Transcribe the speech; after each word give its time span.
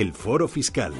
El 0.00 0.14
Foro 0.14 0.48
Fiscal. 0.48 0.94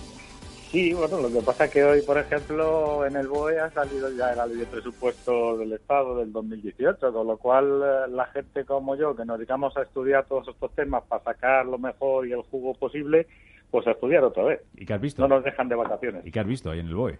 Sí, 0.73 0.91
bueno, 0.91 1.21
lo 1.21 1.31
que 1.31 1.45
pasa 1.45 1.65
es 1.65 1.71
que 1.71 1.83
hoy, 1.83 2.01
por 2.01 2.17
ejemplo, 2.17 3.05
en 3.05 3.15
el 3.15 3.27
BOE 3.27 3.59
ha 3.59 3.69
salido 3.69 4.09
ya 4.09 4.33
la 4.33 4.47
ley 4.47 4.57
de 4.57 4.65
presupuesto 4.65 5.55
del 5.55 5.73
Estado 5.73 6.17
del 6.17 6.33
2018, 6.33 7.13
con 7.13 7.27
lo 7.27 7.37
cual 7.37 7.81
eh, 7.83 8.09
la 8.09 8.25
gente 8.25 8.65
como 8.65 8.95
yo, 8.95 9.15
que 9.15 9.23
nos 9.23 9.37
dedicamos 9.37 9.77
a 9.77 9.83
estudiar 9.83 10.25
todos 10.25 10.47
estos 10.47 10.71
temas 10.73 11.03
para 11.03 11.23
sacar 11.23 11.67
lo 11.67 11.77
mejor 11.77 12.27
y 12.27 12.31
el 12.31 12.41
jugo 12.41 12.73
posible, 12.73 13.27
pues 13.69 13.85
a 13.85 13.91
estudiar 13.91 14.23
otra 14.23 14.45
vez. 14.45 14.61
¿Y 14.75 14.83
qué 14.83 14.93
has 14.93 15.01
visto? 15.01 15.21
No 15.21 15.27
nos 15.27 15.43
dejan 15.43 15.69
de 15.69 15.75
vacaciones. 15.75 16.25
¿Y 16.25 16.31
qué 16.31 16.39
has 16.39 16.47
visto 16.47 16.71
ahí 16.71 16.79
en 16.79 16.87
el 16.87 16.95
BOE? 16.95 17.19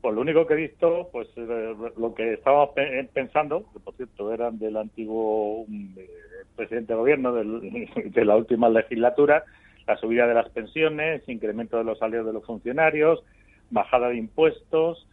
Pues 0.00 0.14
lo 0.14 0.20
único 0.20 0.46
que 0.46 0.54
he 0.54 0.56
visto, 0.58 1.08
pues 1.12 1.26
eh, 1.36 1.74
lo 1.96 2.14
que 2.14 2.34
estábamos 2.34 2.70
pe- 2.70 3.00
eh, 3.00 3.10
pensando, 3.12 3.64
que 3.72 3.80
por 3.80 3.94
cierto 3.94 4.32
eran 4.32 4.58
del 4.58 4.76
antiguo 4.76 5.62
um, 5.62 5.94
eh, 5.96 6.08
presidente 6.54 6.92
de 6.92 6.98
gobierno 6.98 7.32
del- 7.32 7.88
de 8.12 8.24
la 8.24 8.36
última 8.36 8.68
legislatura, 8.68 9.44
la 9.86 9.96
subida 9.96 10.26
de 10.28 10.34
las 10.34 10.48
pensiones, 10.50 11.28
incremento 11.28 11.78
de 11.78 11.84
los 11.84 11.98
salarios 11.98 12.26
de 12.26 12.32
los 12.32 12.44
funcionarios, 12.44 13.24
bajada 13.70 14.08
de 14.10 14.16
impuestos 14.18 15.06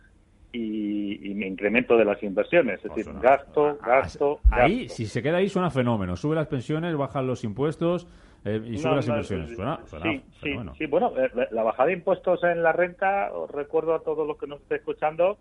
y, 0.52 1.27
y 1.31 1.44
incremento 1.45 1.97
de 1.97 2.05
las 2.05 2.22
inversiones, 2.23 2.77
es 2.86 2.94
decir, 2.95 3.11
gasto, 3.22 3.77
gasto, 3.83 4.39
Ahí, 4.52 4.81
gasto. 4.83 4.94
si 4.95 5.05
se 5.08 5.22
queda 5.23 5.38
ahí, 5.38 5.49
suena 5.49 5.70
fenómeno. 5.72 6.16
Sube 6.16 6.36
las 6.36 6.47
pensiones, 6.47 6.95
bajan 6.95 7.27
los 7.27 7.44
impuestos 7.44 8.08
eh, 8.46 8.62
y 8.66 8.78
sube 8.78 8.90
No, 8.92 8.96
las 8.98 9.08
inversiones. 9.08 9.50
sí, 9.50 9.56
Suena, 9.56 9.80
suena 9.88 10.06
sí, 10.12 10.24
sí, 10.34 10.40
fenómeno. 10.42 10.76
sí, 10.78 10.86
bueno, 10.86 11.12
eh, 11.18 11.30
la- 11.52 11.64
bajada 11.64 11.88
de 11.88 11.94
impuestos 11.94 12.44
en 12.44 12.64
la 12.64 12.72
renta, 12.72 13.32
os 13.34 13.50
recuerdo 13.52 13.94
a 13.96 14.02
todos 14.04 14.26
los 14.28 14.38
que 14.38 14.48
nos 14.48 14.62
estén 14.62 14.78
escuchando, 14.78 15.38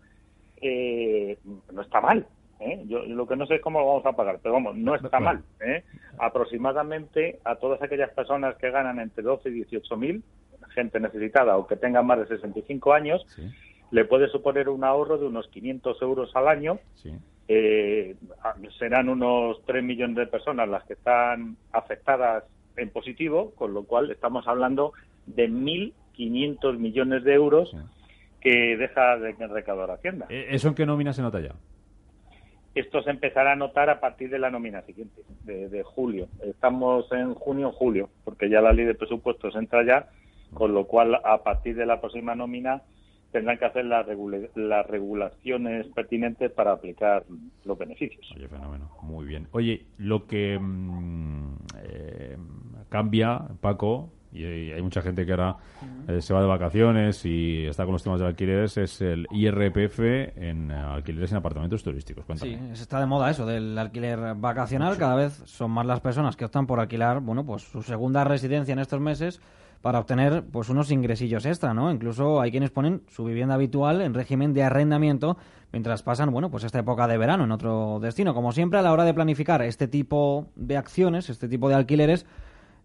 eh, 0.61 1.39
no 1.73 1.83
está 1.83 2.01
mal. 2.01 2.27
¿eh? 2.61 2.83
Yo 2.87 3.01
lo 3.05 3.27
que 3.27 3.37
no 3.37 3.47
sé 3.47 3.57
es 3.57 3.61
cómo 3.61 3.81
lo 3.81 3.87
vamos 3.87 4.07
a 4.07 4.13
pagar, 4.13 4.39
pero 4.43 4.55
vamos, 4.55 4.77
no 4.77 4.95
está 4.95 5.21
mal. 5.21 5.43
¿eh? 5.61 5.85
Aproximadamente 6.19 7.41
a 7.45 7.57
todas 7.57 7.81
aquellas 7.83 8.11
personas 8.11 8.57
que 8.57 8.71
ganan 8.71 8.99
entre 9.01 9.23
12 9.23 9.49
y 9.51 9.53
18 9.53 9.97
mil, 9.97 10.23
gente 10.75 10.99
necesitada 11.01 11.57
o 11.57 11.67
que 11.67 11.77
tengan 11.77 12.07
más 12.07 12.19
de 12.19 12.27
65 12.27 12.93
años, 12.93 13.25
Sí, 13.29 13.43
le 13.91 14.05
puede 14.05 14.29
suponer 14.29 14.69
un 14.69 14.83
ahorro 14.85 15.19
de 15.19 15.27
unos 15.27 15.47
500 15.49 16.01
euros 16.03 16.35
al 16.35 16.49
año 16.49 16.79
sí. 16.95 17.13
eh, 17.49 18.17
serán 18.79 19.09
unos 19.09 19.63
3 19.67 19.85
millones 19.85 20.17
de 20.17 20.27
personas 20.27 20.69
las 20.69 20.85
que 20.85 20.95
están 20.95 21.57
afectadas 21.73 22.45
en 22.77 22.91
positivo, 22.91 23.53
con 23.55 23.75
lo 23.75 23.85
cual 23.85 24.11
estamos 24.11 24.47
hablando 24.49 24.93
de 25.27 25.49
1.500 25.49 26.79
millones 26.79 27.25
de 27.25 27.35
euros 27.35 27.71
Sí. 27.71 27.77
que 28.41 28.77
deja 28.77 29.17
de 29.19 29.33
recaudar 29.47 29.91
Hacienda. 29.91 30.27
Eh, 30.29 30.49
¿Eso 30.51 30.69
en 30.69 30.75
qué 30.75 30.85
nómina 30.87 31.13
se 31.13 31.23
nota 31.23 31.41
ya? 31.41 31.55
Esto 32.75 33.03
se 33.03 33.11
empezará 33.11 33.53
a 33.53 33.57
notar 33.57 33.89
a 33.89 34.01
partir 34.01 34.29
de 34.31 34.39
la 34.39 34.51
nómina 34.51 34.83
siguiente, 34.83 35.23
de, 35.45 35.69
de 35.69 35.83
julio. 35.85 36.27
Estamos 36.45 37.11
en 37.13 37.35
junio, 37.35 37.71
julio, 37.71 38.09
porque 38.25 38.51
ya 38.51 38.61
la 38.61 38.73
ley 38.73 38.85
de 38.85 38.95
presupuestos 38.97 39.55
entra 39.55 39.85
ya, 39.85 40.09
con 40.53 40.75
lo 40.75 40.87
cual 40.87 41.15
a 41.25 41.43
partir 41.45 41.77
de 41.77 41.87
la 41.87 42.01
próxima 42.01 42.35
nómina 42.35 42.83
tendrán 43.35 43.59
que 43.59 43.65
hacer 43.65 43.85
las, 43.85 44.07
regula- 44.07 44.49
las 44.55 44.87
regulaciones 44.87 45.89
pertinentes 45.89 46.53
para 46.53 46.73
aplicar 46.73 47.25
los 47.65 47.77
beneficios. 47.77 48.33
Oye, 48.37 48.47
fenómeno. 48.49 48.89
Muy 49.03 49.27
bien. 49.27 49.49
Oye, 49.51 49.85
lo 49.99 50.27
que 50.27 50.57
mm, 50.59 51.57
eh, 51.83 52.37
cambia, 52.89 53.41
Paco, 53.61 54.11
y 54.33 54.45
hay 54.45 54.73
hay 54.73 54.83
mucha 54.83 55.03
gente 55.03 55.27
que 55.27 55.33
ahora 55.33 55.57
eh, 56.09 56.21
se 56.21 56.33
va 56.33 56.41
de 56.41 56.47
vacaciones 56.47 57.25
y 57.27 57.67
está 57.67 57.85
con 57.85 57.93
los 57.93 58.03
temas 58.05 58.21
de 58.21 58.27
alquileres, 58.27 58.77
es 58.79 59.01
el 59.01 59.27
IRPF 59.33 59.99
en 60.37 60.71
eh, 60.71 60.75
alquileres 60.75 61.33
en 61.33 61.39
apartamentos 61.39 61.83
turísticos. 61.83 62.25
Cuéntame. 62.25 62.57
Sí, 62.75 62.83
está 62.83 63.01
de 63.01 63.07
moda 63.07 63.31
eso 63.31 63.45
del 63.47 63.77
alquiler 63.77 64.35
vacacional. 64.37 64.97
Cada 64.97 65.17
vez 65.17 65.33
son 65.47 65.73
más 65.73 65.87
las 65.87 66.01
personas 66.01 66.37
que 66.37 66.45
optan 66.45 66.67
por 66.67 66.79
alquilar, 66.81 67.21
bueno, 67.21 67.45
pues 67.45 67.63
su 67.63 67.83
segunda 67.83 68.23
residencia 68.25 68.73
en 68.73 68.79
estos 68.79 69.01
meses 69.01 69.41
para 69.85 69.99
obtener 69.99 70.43
pues 70.51 70.71
unos 70.71 70.91
ingresillos 70.91 71.45
extra, 71.45 71.75
¿no? 71.75 71.93
Incluso 71.93 72.41
hay 72.41 72.51
quienes 72.51 72.71
ponen 72.71 73.03
su 73.09 73.23
vivienda 73.23 73.55
habitual 73.57 74.01
en 74.01 74.15
régimen 74.15 74.55
de 74.55 74.63
arrendamiento 74.63 75.37
mientras 75.73 76.03
pasan, 76.03 76.31
bueno, 76.31 76.51
pues 76.51 76.65
esta 76.65 76.79
época 76.79 77.07
de 77.07 77.19
verano 77.19 77.45
en 77.45 77.53
otro 77.53 77.99
destino. 78.01 78.33
Como 78.33 78.53
siempre, 78.53 78.79
a 78.79 78.83
la 78.83 78.95
hora 78.95 79.05
de 79.05 79.13
planificar 79.13 79.61
este 79.61 79.87
tipo 79.87 80.47
de 80.57 80.79
acciones, 80.79 81.29
este 81.29 81.49
tipo 81.49 81.69
de 81.69 81.75
alquileres, 81.75 82.25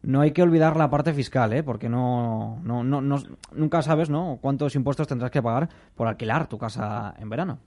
no 0.04 0.20
hay 0.20 0.32
que 0.32 0.42
olvidar 0.44 0.76
la 0.76 0.90
parte 0.90 1.14
fiscal, 1.14 1.54
¿eh? 1.54 1.64
Porque 1.64 1.88
no, 1.88 2.60
no, 2.66 2.84
no, 2.84 3.00
no- 3.00 3.24
nunca 3.56 3.82
sabes, 3.82 4.10
¿no? 4.10 4.38
Cuántos 4.42 4.76
impuestos 4.76 5.08
tendrás 5.08 5.32
que 5.32 5.42
pagar 5.42 5.70
por 5.96 6.06
alquilar 6.06 6.48
tu 6.48 6.58
casa 6.58 7.16
en 7.18 7.30
verano. 7.30 7.60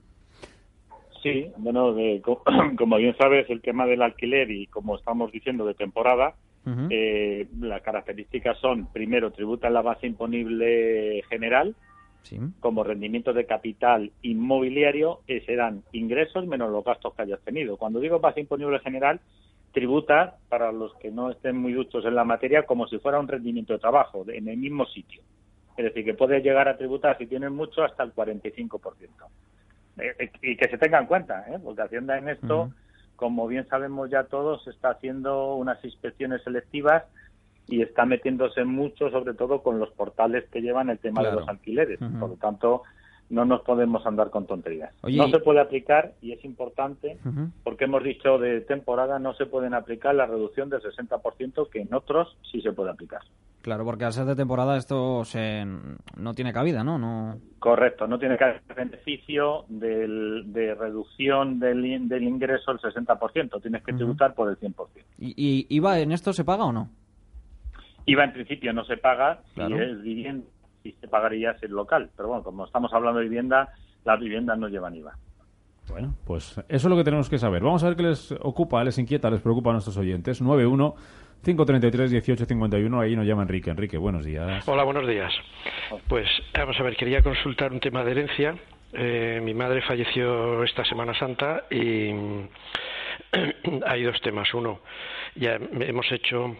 Sí, 1.23 1.47
bueno, 1.57 1.91
de- 1.95 2.21
co- 2.23 2.43
como 2.77 2.97
bien 2.97 3.15
sabes, 3.17 3.49
el 3.49 3.63
tema 3.63 3.87
del 3.87 4.03
alquiler 4.03 4.51
y 4.51 4.67
como 4.67 4.95
estamos 4.95 5.31
diciendo 5.31 5.65
de 5.65 5.73
temporada, 5.73 6.35
Eh, 6.65 7.47
las 7.59 7.81
características 7.81 8.57
son, 8.59 8.87
primero, 8.87 9.31
tributa 9.31 9.67
en 9.67 9.73
la 9.73 9.81
base 9.81 10.07
imponible 10.07 11.21
general, 11.29 11.75
Sí. 12.23 12.39
como 12.61 12.85
rendimiento 12.85 13.33
de 13.33 13.45
capital 13.45 14.11
inmobiliario, 14.21 15.19
que 15.27 15.41
serán 15.41 15.83
ingresos 15.91 16.47
menos 16.47 16.71
los 16.71 16.83
gastos 16.83 17.13
que 17.13 17.23
hayas 17.23 17.41
tenido. 17.41 17.75
Cuando 17.75 17.99
digo 17.99 18.19
base 18.19 18.39
imponible 18.39 18.79
general, 18.79 19.19
tributa, 19.73 20.37
para 20.47 20.71
los 20.71 20.95
que 20.95 21.11
no 21.11 21.31
estén 21.31 21.57
muy 21.57 21.73
duchos 21.73 22.05
en 22.05 22.15
la 22.15 22.23
materia, 22.23 22.65
como 22.65 22.87
si 22.87 22.97
fuera 22.99 23.19
un 23.19 23.27
rendimiento 23.27 23.73
de 23.73 23.79
trabajo, 23.79 24.23
en 24.29 24.47
el 24.47 24.57
mismo 24.57 24.85
sitio. 24.85 25.21
Es 25.75 25.85
decir, 25.85 26.05
que 26.05 26.13
puede 26.13 26.41
llegar 26.41 26.67
a 26.69 26.77
tributar, 26.77 27.17
si 27.17 27.25
tienes 27.25 27.51
mucho, 27.51 27.83
hasta 27.83 28.03
el 28.03 28.13
45%. 28.13 29.27
Eh, 29.97 30.13
eh, 30.19 30.31
y 30.41 30.55
que 30.55 30.69
se 30.69 30.77
tenga 30.77 30.99
en 30.99 31.07
cuenta, 31.07 31.45
¿eh? 31.49 31.59
porque 31.61 31.81
Hacienda 31.81 32.17
en 32.17 32.29
esto. 32.29 32.71
Como 33.23 33.47
bien 33.47 33.65
sabemos 33.69 34.09
ya 34.09 34.25
todos, 34.25 34.67
está 34.67 34.89
haciendo 34.89 35.55
unas 35.55 35.81
inspecciones 35.85 36.43
selectivas 36.43 37.05
y 37.69 37.81
está 37.81 38.05
metiéndose 38.05 38.65
mucho, 38.65 39.09
sobre 39.11 39.33
todo 39.33 39.63
con 39.63 39.79
los 39.79 39.89
portales 39.91 40.43
que 40.51 40.61
llevan 40.61 40.89
el 40.89 40.99
tema 40.99 41.21
Claro. 41.21 41.35
de 41.37 41.39
los 41.39 41.47
alquileres. 41.49 41.99
Por 42.19 42.31
lo 42.31 42.35
tanto, 42.35 42.83
no 43.29 43.45
nos 43.45 43.61
podemos 43.61 44.05
andar 44.05 44.29
con 44.29 44.45
tonterías. 44.45 44.93
Oye, 45.01 45.17
no 45.17 45.27
se 45.29 45.39
puede 45.39 45.59
aplicar, 45.59 46.13
y 46.21 46.33
es 46.33 46.43
importante, 46.45 47.17
porque 47.63 47.85
hemos 47.85 48.03
dicho 48.03 48.37
de 48.37 48.61
temporada, 48.61 49.17
no 49.19 49.33
se 49.33 49.45
pueden 49.45 49.73
aplicar 49.73 50.13
la 50.15 50.25
reducción 50.25 50.69
del 50.69 50.81
60% 50.81 51.69
que 51.69 51.81
en 51.81 51.93
otros 51.93 52.37
sí 52.51 52.61
se 52.61 52.71
puede 52.73 52.91
aplicar. 52.91 53.21
Claro, 53.61 53.85
porque 53.85 54.03
al 54.03 54.11
ser 54.11 54.25
de 54.25 54.35
temporada 54.35 54.75
esto 54.77 55.23
se, 55.23 55.65
no 56.17 56.33
tiene 56.33 56.51
cabida, 56.51 56.83
¿no? 56.83 56.97
no 56.99 57.37
Correcto, 57.59 58.07
no 58.07 58.19
tiene 58.19 58.37
que 58.37 58.43
haber 58.43 58.61
beneficio 58.75 59.63
del- 59.69 60.51
de 60.51 60.75
reducción 60.75 61.59
del, 61.59 62.09
del 62.09 62.23
ingreso 62.23 62.71
el 62.71 62.79
60%, 62.79 63.61
tienes 63.61 63.81
que 63.83 63.93
tributar 63.93 64.35
por 64.35 64.49
el 64.49 64.57
100%. 64.59 64.75
¿Y, 65.17 65.33
y 65.37 65.65
IVA 65.77 65.99
en 66.01 66.11
esto 66.11 66.33
se 66.33 66.43
paga 66.43 66.65
o 66.65 66.73
no? 66.73 66.89
IVA 68.05 68.25
en 68.25 68.33
principio 68.33 68.73
no 68.73 68.83
se 68.83 68.97
paga 68.97 69.39
Claro. 69.55 69.77
si 69.77 69.81
es 69.81 70.01
vivienda, 70.01 70.45
si 70.83 70.91
se 70.93 71.07
pagaría 71.07 71.55
es 71.61 71.69
local, 71.69 72.09
pero 72.15 72.29
bueno, 72.29 72.43
como 72.43 72.65
estamos 72.65 72.93
hablando 72.93 73.19
de 73.19 73.25
vivienda, 73.25 73.69
las 74.03 74.19
viviendas 74.19 74.57
no 74.59 74.67
llevan 74.67 74.95
IVA. 74.95 75.17
Bueno, 75.89 76.13
pues 76.25 76.57
eso 76.57 76.63
es 76.67 76.85
lo 76.85 76.95
que 76.95 77.03
tenemos 77.03 77.29
que 77.29 77.37
saber. 77.37 77.63
Vamos 77.63 77.83
a 77.83 77.87
ver 77.87 77.95
qué 77.95 78.03
les 78.03 78.31
ocupa, 78.41 78.83
les 78.83 78.97
inquieta, 78.97 79.29
les 79.29 79.41
preocupa 79.41 79.69
a 79.71 79.73
nuestros 79.73 79.97
oyentes. 79.97 80.41
91 80.41 80.95
533 81.43 82.11
1851, 82.11 83.01
ahí 83.01 83.15
nos 83.15 83.25
llama 83.25 83.41
Enrique. 83.41 83.69
Enrique, 83.69 83.97
buenos 83.97 84.23
días. 84.23 84.65
Hola, 84.67 84.83
buenos 84.83 85.05
días. 85.05 85.33
Pues 86.07 86.27
vamos 86.53 86.79
a 86.79 86.83
ver, 86.83 86.95
quería 86.95 87.21
consultar 87.21 87.71
un 87.71 87.79
tema 87.79 88.03
de 88.03 88.11
herencia 88.11 88.55
Eh, 88.95 89.41
mi 89.43 89.55
madre 89.55 89.81
falleció 89.81 90.63
esta 90.63 90.85
Semana 90.85 91.17
Santa 91.17 91.63
y 91.71 92.11
hay 93.87 94.03
dos 94.03 94.21
temas. 94.21 94.53
Uno, 94.53 94.81
ya 95.35 95.55
hemos 95.55 96.09
hecho 96.11 96.55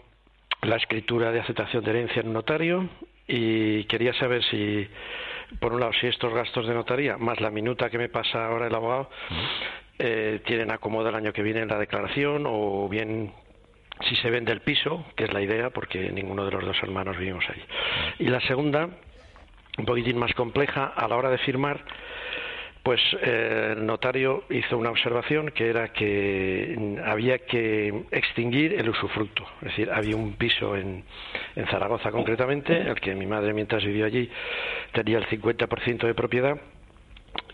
la 0.62 0.76
escritura 0.76 1.30
de 1.30 1.40
aceptación 1.40 1.84
de 1.84 1.90
herencia 1.90 2.20
en 2.20 2.28
un 2.28 2.34
notario 2.34 2.88
y 3.26 3.84
quería 3.84 4.12
saber 4.14 4.42
si, 4.44 4.86
por 5.60 5.72
un 5.72 5.80
lado, 5.80 5.92
si 6.00 6.06
estos 6.06 6.32
gastos 6.32 6.66
de 6.66 6.74
notaría, 6.74 7.16
más 7.16 7.40
la 7.40 7.50
minuta 7.50 7.90
que 7.90 7.98
me 7.98 8.08
pasa 8.08 8.46
ahora 8.46 8.66
el 8.66 8.74
abogado, 8.74 9.10
eh, 9.98 10.40
tienen 10.44 10.70
acomodo 10.70 11.08
el 11.08 11.14
año 11.14 11.32
que 11.32 11.42
viene 11.42 11.60
en 11.60 11.68
la 11.68 11.78
declaración 11.78 12.44
o 12.46 12.88
bien 12.88 13.32
si 14.08 14.16
se 14.16 14.30
vende 14.30 14.52
el 14.52 14.60
piso, 14.60 15.04
que 15.16 15.24
es 15.24 15.32
la 15.32 15.40
idea, 15.40 15.70
porque 15.70 16.10
ninguno 16.10 16.44
de 16.44 16.50
los 16.50 16.64
dos 16.64 16.76
hermanos 16.82 17.16
vivimos 17.16 17.44
ahí. 17.48 17.62
Y 18.18 18.26
la 18.28 18.40
segunda, 18.40 18.88
un 19.78 19.84
poquitín 19.84 20.18
más 20.18 20.34
compleja, 20.34 20.86
a 20.86 21.06
la 21.06 21.16
hora 21.16 21.30
de 21.30 21.38
firmar, 21.38 21.84
pues 22.84 23.00
eh, 23.22 23.72
el 23.78 23.86
notario 23.86 24.44
hizo 24.50 24.76
una 24.76 24.90
observación 24.90 25.50
que 25.52 25.70
era 25.70 25.88
que 25.88 27.00
había 27.02 27.38
que 27.38 28.04
extinguir 28.10 28.74
el 28.74 28.90
usufructo. 28.90 29.42
Es 29.62 29.68
decir, 29.68 29.90
había 29.90 30.14
un 30.16 30.34
piso 30.34 30.76
en, 30.76 31.02
en 31.56 31.66
Zaragoza 31.68 32.10
concretamente, 32.10 32.78
el 32.78 33.00
que 33.00 33.14
mi 33.14 33.24
madre 33.24 33.54
mientras 33.54 33.82
vivió 33.82 34.04
allí 34.04 34.30
tenía 34.92 35.16
el 35.16 35.26
50% 35.26 36.06
de 36.06 36.14
propiedad 36.14 36.60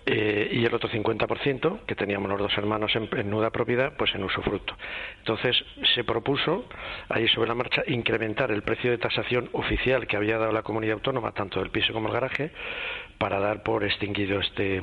eh, 0.05 0.51
y 0.51 0.65
el 0.65 0.75
otro 0.75 0.91
50% 0.91 1.85
que 1.87 1.95
teníamos 1.95 2.29
los 2.29 2.41
dos 2.41 2.59
hermanos 2.59 2.91
en, 2.97 3.09
en, 3.17 3.31
nuda 3.31 3.51
propiedad, 3.51 3.93
pues 3.97 4.13
en 4.17 4.25
usufructo. 4.25 4.75
Entonces 5.19 5.57
se 5.95 6.03
propuso, 6.03 6.65
ahí 7.09 7.29
sobre 7.29 7.49
la 7.49 7.55
marcha, 7.55 7.85
incrementar 7.87 8.51
el 8.51 8.63
precio 8.63 8.91
de 8.91 8.99
tasación 8.99 9.49
oficial 9.53 10.09
que 10.09 10.17
había 10.17 10.39
dado 10.39 10.51
la 10.51 10.65
comunidad 10.65 10.95
autónoma, 10.95 11.31
tanto 11.31 11.61
del 11.61 11.71
piso 11.71 11.93
como 11.93 12.09
el 12.09 12.15
garaje, 12.15 12.51
para 13.19 13.39
dar 13.39 13.63
por 13.63 13.85
extinguido 13.85 14.41
este 14.41 14.83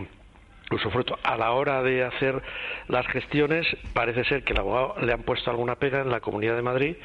usufructo. 0.71 1.17
A 1.23 1.37
la 1.37 1.51
hora 1.51 1.81
de 1.81 2.03
hacer 2.03 2.41
las 2.87 3.07
gestiones, 3.07 3.65
parece 3.93 4.23
ser 4.25 4.43
que 4.43 4.53
el 4.53 4.59
abogado 4.59 4.95
le 5.01 5.13
han 5.13 5.23
puesto 5.23 5.49
alguna 5.49 5.75
pega 5.75 6.01
en 6.01 6.09
la 6.09 6.19
Comunidad 6.19 6.55
de 6.55 6.61
Madrid. 6.61 6.95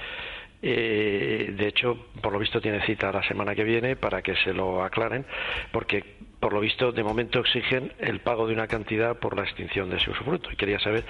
Eh, 0.65 1.55
de 1.57 1.67
hecho, 1.67 2.07
por 2.21 2.33
lo 2.33 2.39
visto 2.39 2.61
tiene 2.61 2.85
cita 2.87 3.11
la 3.11 3.23
semana 3.25 3.55
que 3.55 3.65
viene 3.65 3.97
para 3.97 4.23
que 4.23 4.37
se 4.37 4.53
lo 4.53 4.85
aclaren, 4.85 5.27
porque 5.73 6.05
por 6.39 6.53
lo 6.53 6.61
visto 6.61 6.93
de 6.93 7.03
momento 7.03 7.41
exigen 7.41 7.93
el 7.99 8.21
pago 8.21 8.47
de 8.47 8.55
una 8.55 8.69
cantidad 8.69 9.19
por 9.19 9.37
la 9.37 9.43
extinción 9.43 9.91
de 9.91 9.97
ese 9.97 10.11
usufructo. 10.11 10.53
Y 10.53 10.57
quería 10.57 10.79
saber 10.79 11.05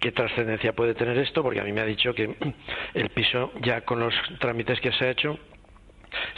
qué 0.00 0.10
trascendencia 0.10 0.72
puede 0.72 0.94
tener 0.94 1.16
esto, 1.18 1.42
porque 1.42 1.60
a 1.60 1.64
mí 1.64 1.72
me 1.72 1.80
ha 1.80 1.86
dicho 1.86 2.12
que 2.12 2.34
el 2.94 3.08
piso 3.10 3.52
ya 3.62 3.82
con 3.82 4.00
los 4.00 4.14
trámites 4.40 4.80
que 4.80 4.92
se 4.92 5.04
ha 5.04 5.10
hecho 5.10 5.38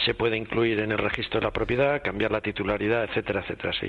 se 0.05 0.13
puede 0.13 0.37
incluir 0.37 0.79
en 0.79 0.91
el 0.91 0.97
registro 0.97 1.39
de 1.39 1.45
la 1.45 1.51
propiedad, 1.51 2.01
cambiar 2.01 2.31
la 2.31 2.41
titularidad, 2.41 3.03
etcétera, 3.03 3.41
etcétera. 3.41 3.73
Sí. 3.79 3.87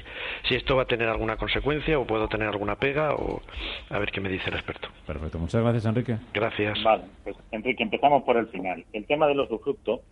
Si 0.49 0.55
esto 0.55 0.77
va 0.77 0.83
a 0.83 0.87
tener 0.87 1.09
alguna 1.09 1.37
consecuencia 1.37 1.99
o 1.99 2.06
puedo 2.06 2.29
tener 2.29 2.49
alguna 2.49 2.77
pega 2.77 3.15
o 3.15 3.43
a 3.91 3.99
ver 3.99 4.11
qué 4.11 4.21
me 4.21 4.29
dice 4.29 4.50
el 4.50 4.56
experto. 4.56 4.88
Perfecto. 5.06 5.38
Muchas 5.38 5.62
gracias, 5.62 5.85
Enrique. 5.87 6.17
Gracias. 6.33 6.83
Vale, 6.83 7.05
pues 7.25 7.37
Enrique, 7.53 7.83
empezamos 7.83 8.23
por 8.25 8.37
el 8.37 8.49
final. 8.49 8.85
El 8.93 9.06
tema 9.06 9.27
del 9.27 9.41
usufructo, 9.41 10.03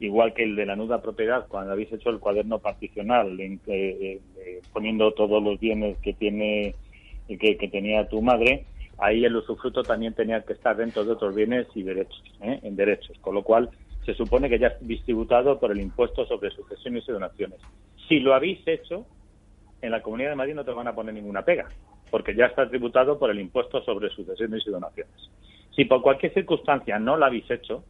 igual 0.00 0.34
que 0.34 0.44
el 0.44 0.56
de 0.56 0.66
la 0.66 0.76
nuda 0.76 1.02
propiedad, 1.02 1.46
cuando 1.48 1.72
habéis 1.72 1.92
hecho 1.92 2.10
el 2.10 2.18
cuaderno 2.18 2.58
particional, 2.58 3.38
en, 3.40 3.60
eh, 3.66 4.20
eh, 4.38 4.60
poniendo 4.72 5.12
todos 5.12 5.42
los 5.42 5.58
bienes 5.58 5.96
que 5.98 6.12
tiene 6.12 6.74
que, 7.26 7.58
que 7.58 7.68
tenía 7.68 8.08
tu 8.08 8.22
madre, 8.22 8.64
ahí 8.98 9.24
el 9.24 9.36
usufructo 9.36 9.82
también 9.82 10.14
tenía 10.14 10.42
que 10.42 10.54
estar 10.54 10.76
dentro 10.76 11.04
de 11.04 11.12
otros 11.12 11.34
bienes 11.34 11.66
y 11.74 11.82
derechos, 11.82 12.22
¿eh? 12.42 12.60
en 12.62 12.76
derechos, 12.76 13.16
con 13.20 13.34
lo 13.34 13.42
cual 13.42 13.70
se 14.08 14.14
supone 14.14 14.48
que 14.48 14.58
ya 14.58 14.68
es 14.68 14.88
distributado 14.88 15.60
por 15.60 15.70
el 15.70 15.82
impuesto 15.82 16.24
sobre 16.24 16.50
sucesiones 16.50 17.04
y 17.06 17.12
donaciones. 17.12 17.60
Si 18.08 18.20
lo 18.20 18.32
habéis 18.32 18.66
hecho, 18.66 19.04
en 19.82 19.90
la 19.90 20.00
Comunidad 20.00 20.30
de 20.30 20.36
Madrid 20.36 20.54
no 20.54 20.64
te 20.64 20.70
van 20.70 20.88
a 20.88 20.94
poner 20.94 21.12
ninguna 21.12 21.42
pega, 21.42 21.68
porque 22.10 22.34
ya 22.34 22.46
está 22.46 22.66
tributado 22.66 23.18
por 23.18 23.30
el 23.30 23.38
impuesto 23.38 23.82
sobre 23.82 24.08
sucesiones 24.08 24.66
y 24.66 24.70
donaciones. 24.70 25.12
Si 25.76 25.84
por 25.84 26.00
cualquier 26.00 26.32
circunstancia 26.32 26.98
no 26.98 27.18
lo 27.18 27.26
habéis 27.26 27.50
hecho, 27.50 27.84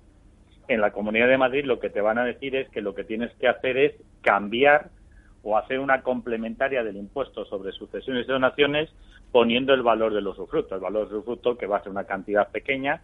en 0.67 0.81
la 0.81 0.91
Comunidad 0.91 1.29
de 1.29 1.38
Madrid 1.38 1.65
lo 1.65 1.79
que 1.79 1.88
te 1.88 2.00
van 2.00 2.19
a 2.19 2.25
decir 2.25 2.56
es 2.56 2.69
que 2.70 2.82
lo 2.82 2.97
que 2.97 3.05
tienes 3.05 3.32
que 3.37 3.47
hacer 3.47 3.76
es 3.76 3.94
cambiar 4.20 4.91
o 5.44 5.56
hacer 5.56 5.79
una 5.79 6.03
complementaria 6.03 6.82
del 6.82 6.97
impuesto 6.97 7.44
sobre 7.44 7.70
sucesiones 7.70 8.26
y 8.26 8.32
donaciones 8.32 8.91
poniendo 9.31 9.73
el 9.73 9.85
valor 9.85 10.12
del 10.12 10.26
usufructo. 10.26 10.75
El 10.75 10.81
valor 10.81 11.06
del 11.06 11.19
usufructo, 11.19 11.56
que 11.56 11.69
va 11.69 11.76
a 11.76 11.82
ser 11.85 11.93
una 11.93 12.06
cantidad 12.06 12.50
pequeña, 12.50 13.03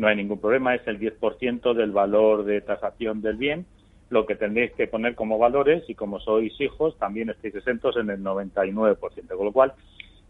no 0.00 0.08
hay 0.08 0.16
ningún 0.16 0.40
problema, 0.40 0.74
es 0.74 0.86
el 0.86 0.98
10% 0.98 1.74
del 1.74 1.90
valor 1.90 2.44
de 2.44 2.62
tasación 2.62 3.20
del 3.20 3.36
bien, 3.36 3.66
lo 4.08 4.24
que 4.24 4.34
tendréis 4.34 4.72
que 4.72 4.86
poner 4.86 5.14
como 5.14 5.36
valores 5.36 5.84
y 5.88 5.94
como 5.94 6.18
sois 6.20 6.58
hijos 6.58 6.96
también 6.98 7.28
estáis 7.28 7.54
exentos 7.54 7.98
en 7.98 8.08
el 8.08 8.22
99%, 8.24 9.36
con 9.36 9.44
lo 9.44 9.52
cual 9.52 9.74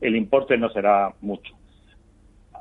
el 0.00 0.16
importe 0.16 0.58
no 0.58 0.70
será 0.70 1.14
mucho. 1.20 1.54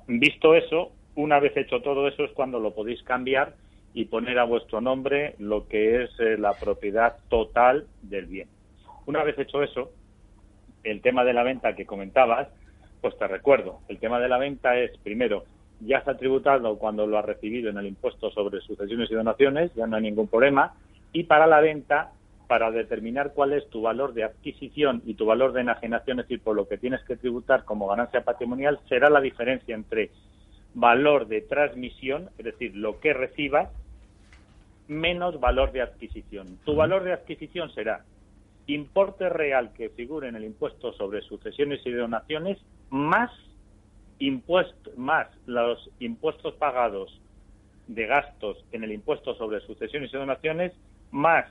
Visto 0.08 0.54
eso, 0.54 0.92
una 1.16 1.40
vez 1.40 1.58
hecho 1.58 1.82
todo 1.82 2.08
eso 2.08 2.24
es 2.24 2.32
cuando 2.34 2.60
lo 2.60 2.76
podéis 2.76 3.02
cambiar 3.02 3.56
y 3.96 4.06
poner 4.06 4.38
a 4.38 4.44
vuestro 4.44 4.80
nombre 4.80 5.34
lo 5.40 5.68
que 5.68 6.04
es 6.04 6.12
eh, 6.20 6.38
la 6.38 6.54
propiedad 6.54 7.18
total 7.28 7.88
del 8.04 8.28
bien. 8.28 8.48
Una 9.08 9.24
vez 9.24 9.38
hecho 9.40 9.64
eso, 9.64 9.90
el 10.84 11.02
tema 11.02 11.24
de 11.24 11.34
la 11.34 11.42
venta 11.42 11.76
que 11.76 11.88
comentabas, 11.88 12.50
pues 13.02 13.18
te 13.18 13.28
recuerdo, 13.28 13.80
el 13.88 13.98
tema 13.98 14.20
de 14.20 14.30
la 14.30 14.38
venta 14.38 14.78
es, 14.78 14.96
primero, 15.00 15.46
ya 15.82 15.98
está 15.98 16.18
tributado 16.18 16.78
cuando 16.78 17.08
lo 17.08 17.18
ha 17.18 17.22
recibido 17.22 17.70
en 17.70 17.78
el 17.78 17.88
impuesto 17.88 18.30
sobre 18.32 18.62
sucesiones 18.62 19.10
y 19.10 19.16
donaciones, 19.16 19.74
ya 19.76 19.88
no 19.88 19.96
hay 19.96 20.04
ningún 20.04 20.28
problema, 20.28 20.74
y 21.14 21.24
para 21.24 21.48
la 21.48 21.62
venta, 21.62 22.12
para 22.48 22.72
determinar 22.72 23.34
cuál 23.34 23.54
es 23.54 23.68
tu 23.70 23.82
valor 23.82 24.14
de 24.14 24.24
adquisición 24.24 25.02
y 25.06 25.14
tu 25.14 25.26
valor 25.26 25.54
de 25.54 25.62
enajenación, 25.62 26.20
es 26.20 26.28
decir, 26.28 26.42
por 26.42 26.56
lo 26.56 26.68
que 26.68 26.78
tienes 26.78 27.04
que 27.04 27.16
tributar 27.16 27.64
como 27.64 27.88
ganancia 27.88 28.22
patrimonial, 28.22 28.80
será 28.90 29.10
la 29.10 29.22
diferencia 29.22 29.76
entre 29.76 30.12
valor 30.74 31.28
de 31.28 31.42
transmisión, 31.42 32.30
es 32.38 32.46
decir, 32.46 32.76
lo 32.76 33.00
que 33.00 33.14
recibas, 33.14 33.70
menos 34.88 35.40
valor 35.40 35.72
de 35.72 35.82
adquisición. 35.82 36.58
Tu 36.66 36.76
valor 36.76 37.04
de 37.04 37.14
adquisición 37.14 37.72
será 37.72 38.04
importe 38.68 39.30
real 39.30 39.72
que 39.74 39.90
figure 39.90 40.28
en 40.28 40.36
el 40.36 40.44
impuesto 40.44 40.94
sobre 40.94 41.22
sucesiones 41.22 41.82
y 41.86 41.92
donaciones 41.92 42.58
más 42.90 43.32
impuesto, 44.20 44.92
más 44.98 45.28
los 45.46 45.90
impuestos 46.00 46.54
pagados 46.56 47.20
de 47.88 48.06
gastos 48.06 48.64
en 48.72 48.84
el 48.84 48.92
impuesto 48.92 49.34
sobre 49.36 49.62
sucesiones 49.62 50.14
y 50.14 50.18
donaciones, 50.18 50.74
más 51.12 51.46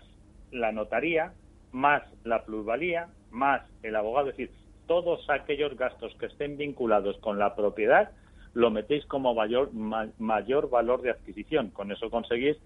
la 0.52 0.70
notaría, 0.72 1.32
más 1.72 2.02
la 2.24 2.44
plusvalía, 2.44 3.08
más 3.30 3.62
el 3.82 3.96
abogado, 3.96 4.30
es 4.30 4.36
decir, 4.36 4.54
todos 4.86 5.28
aquellos 5.28 5.76
gastos 5.76 6.14
que 6.18 6.26
estén 6.26 6.56
vinculados 6.56 7.18
con 7.18 7.38
la 7.38 7.54
propiedad, 7.54 8.10
lo 8.54 8.70
metéis 8.70 9.04
como 9.06 9.34
mayor, 9.34 9.72
ma, 9.74 10.08
mayor 10.18 10.70
valor 10.70 11.02
de 11.02 11.10
adquisición. 11.10 11.70
Con 11.70 11.92
eso 11.92 12.10
conseguís 12.10 12.56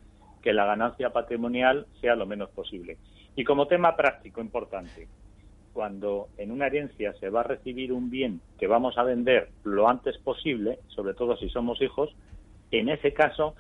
que 0.40 0.52
la 0.52 0.64
ganancia 0.64 1.10
patrimonial 1.10 1.86
sea 2.00 2.14
lo 2.14 2.26
menos 2.26 2.50
posible. 2.50 2.98
Y 3.34 3.44
como 3.44 3.66
tema 3.66 3.96
práctico 3.96 4.40
importante, 4.40 5.08
cuando 5.72 6.28
en 6.38 6.50
una 6.50 6.66
herencia 6.66 7.12
se 7.14 7.30
va 7.30 7.40
a 7.40 7.44
recibir 7.44 7.92
un 7.92 8.10
bien 8.10 8.40
que 8.58 8.66
vamos 8.66 8.98
a 8.98 9.02
vender 9.02 9.48
lo 9.64 9.88
antes 9.88 10.18
posible, 10.18 10.78
sobre 10.88 11.14
todo 11.14 11.36
si 11.36 11.48
somos 11.48 11.80
hijos, 11.80 12.14
en 12.70 12.88
ese 12.88 13.12
caso 13.12 13.54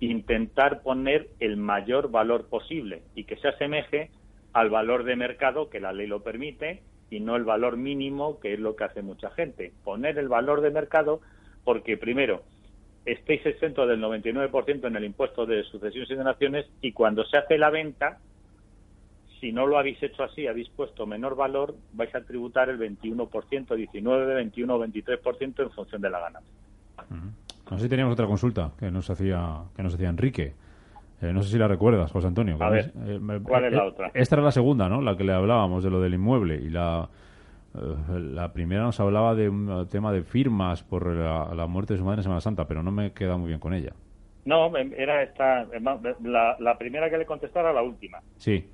intentar 0.00 0.82
poner 0.82 1.28
el 1.40 1.56
mayor 1.56 2.10
valor 2.10 2.48
posible 2.48 3.02
y 3.14 3.24
que 3.24 3.36
se 3.36 3.48
asemeje 3.48 4.10
al 4.52 4.70
valor 4.70 5.04
de 5.04 5.16
mercado 5.16 5.68
que 5.70 5.80
la 5.80 5.92
ley 5.92 6.06
lo 6.06 6.22
permite 6.22 6.82
y 7.10 7.20
no 7.20 7.36
el 7.36 7.44
valor 7.44 7.76
mínimo 7.76 8.40
que 8.40 8.54
es 8.54 8.60
lo 8.60 8.76
que 8.76 8.84
hace 8.84 9.02
mucha 9.02 9.30
gente. 9.30 9.72
Poner 9.84 10.18
el 10.18 10.28
valor 10.28 10.60
de 10.60 10.70
mercado 10.70 11.20
porque 11.64 11.96
primero 11.96 12.42
estéis 13.04 13.44
exentos 13.46 13.88
del 13.88 14.00
99% 14.00 14.86
en 14.86 14.96
el 14.96 15.04
impuesto 15.04 15.46
de 15.46 15.62
sucesiones 15.64 16.10
y 16.10 16.14
donaciones 16.14 16.66
y 16.80 16.92
cuando 16.92 17.24
se 17.24 17.38
hace 17.38 17.56
la 17.56 17.70
venta 17.70 18.18
si 19.40 19.52
no 19.52 19.66
lo 19.66 19.78
habéis 19.78 20.02
hecho 20.02 20.22
así, 20.22 20.46
habéis 20.46 20.68
puesto 20.70 21.06
menor 21.06 21.36
valor, 21.36 21.74
vais 21.92 22.14
a 22.14 22.20
tributar 22.22 22.68
el 22.68 22.78
21%, 22.78 23.74
19, 23.74 24.34
21, 24.34 24.78
23% 24.78 25.62
en 25.62 25.70
función 25.70 26.00
de 26.00 26.10
la 26.10 26.20
ganancia. 26.20 26.52
Uh 27.10 27.14
-huh. 27.14 27.70
No 27.70 27.76
sé 27.78 27.84
si 27.84 27.88
teníamos 27.88 28.12
otra 28.12 28.26
consulta 28.26 28.72
que 28.78 28.90
nos 28.90 29.10
hacía 29.10 29.62
que 29.74 29.82
nos 29.82 29.94
hacía 29.94 30.08
Enrique. 30.08 30.54
Eh, 31.20 31.32
no 31.32 31.42
sé 31.42 31.50
si 31.50 31.58
la 31.58 31.66
recuerdas, 31.66 32.12
José 32.12 32.26
Antonio. 32.28 32.56
A 32.60 32.70
ver, 32.70 32.92
eh, 33.06 33.18
¿cuál 33.42 33.64
es 33.64 33.72
la 33.72 33.84
eh, 33.84 33.88
otra? 33.88 34.10
Esta 34.14 34.36
era 34.36 34.44
la 34.44 34.52
segunda, 34.52 34.88
¿no? 34.88 35.00
La 35.00 35.16
que 35.16 35.24
le 35.24 35.32
hablábamos 35.32 35.82
de 35.82 35.90
lo 35.90 36.00
del 36.00 36.14
inmueble 36.14 36.56
y 36.56 36.70
la 36.70 37.08
la 38.18 38.54
primera 38.54 38.84
nos 38.84 38.98
hablaba 39.00 39.34
de 39.34 39.50
un 39.50 39.86
tema 39.90 40.10
de 40.10 40.22
firmas 40.22 40.82
por 40.82 41.06
la, 41.14 41.54
la 41.54 41.66
muerte 41.66 41.92
de 41.92 41.98
su 41.98 42.06
madre 42.06 42.20
en 42.20 42.22
Semana 42.22 42.40
Santa, 42.40 42.66
pero 42.66 42.82
no 42.82 42.90
me 42.90 43.12
queda 43.12 43.36
muy 43.36 43.48
bien 43.48 43.60
con 43.60 43.74
ella. 43.74 43.92
No, 44.46 44.74
era 44.74 45.22
esta, 45.22 45.66
la, 46.22 46.56
la 46.58 46.78
primera 46.78 47.10
que 47.10 47.18
le 47.18 47.26
contestara 47.26 47.74
la 47.74 47.82
última. 47.82 48.22
Sí 48.36 48.64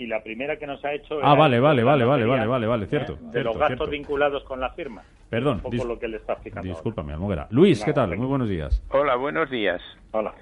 y 0.00 0.06
la 0.06 0.22
primera 0.22 0.56
que 0.56 0.66
nos 0.66 0.82
ha 0.84 0.92
hecho 0.94 1.20
ah 1.22 1.34
vale 1.34 1.60
vale 1.60 1.84
vale 1.84 2.04
vale 2.04 2.24
vale 2.24 2.46
vale 2.46 2.66
vale 2.66 2.86
cierto 2.86 3.14
de 3.16 3.32
cierto, 3.32 3.50
los 3.50 3.58
gastos 3.58 3.76
cierto. 3.76 3.90
vinculados 3.90 4.42
con 4.44 4.58
la 4.58 4.70
firma. 4.70 5.02
Perdón 5.28 5.60
un 5.62 5.70
poco 5.70 5.84
lo 5.84 5.98
que 5.98 6.08
le 6.08 6.16
está 6.16 6.32
explicando 6.32 6.68
discúlpame 6.68 7.12
Almoguera 7.12 7.46
Luis 7.50 7.84
qué 7.84 7.92
tal 7.92 8.16
muy 8.16 8.26
buenos 8.26 8.48
días. 8.48 8.82
Hola 8.88 9.16
buenos 9.16 9.50
días. 9.50 9.82
Hola. 10.12 10.32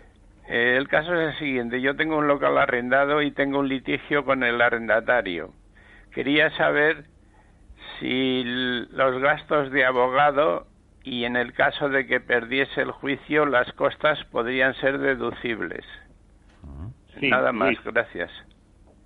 Eh, 0.48 0.76
el 0.78 0.88
caso 0.88 1.12
es 1.14 1.34
el 1.34 1.38
siguiente. 1.38 1.80
Yo 1.80 1.94
tengo 1.96 2.16
un 2.16 2.26
local 2.26 2.56
arrendado 2.56 3.20
y 3.20 3.32
tengo 3.32 3.58
un 3.58 3.68
litigio 3.68 4.24
con 4.24 4.42
el 4.42 4.60
arrendatario. 4.62 5.50
Quería 6.14 6.50
saber 6.56 7.04
si 7.98 8.42
los 8.44 9.20
gastos 9.20 9.70
de 9.72 9.84
abogado 9.84 10.66
y 11.04 11.24
en 11.24 11.36
el 11.36 11.52
caso 11.52 11.88
de 11.88 12.06
que 12.06 12.20
perdiese 12.20 12.80
el 12.80 12.92
juicio 12.92 13.44
las 13.44 13.72
costas 13.72 14.22
podrían 14.30 14.74
ser 14.74 14.98
deducibles. 14.98 15.84
Nada 17.20 17.52
más, 17.52 17.74
gracias. 17.84 18.30